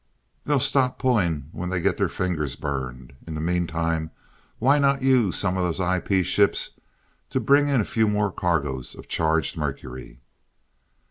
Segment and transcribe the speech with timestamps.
[0.45, 3.13] "They'll stop pulling when they get their fingers burned.
[3.27, 4.09] In the meantime,
[4.57, 6.71] why not use some of those IP ships
[7.29, 10.19] to bring in a few more cargoes of charged mercury?"